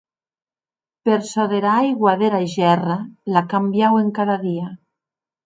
[1.05, 2.97] Per çò dera aigua dera gèrra,
[3.35, 4.67] l'ac cambiauen cada dia.